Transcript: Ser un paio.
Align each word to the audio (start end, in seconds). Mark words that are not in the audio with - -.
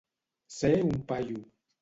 Ser 0.55 0.71
un 0.89 1.05
paio. 1.13 1.39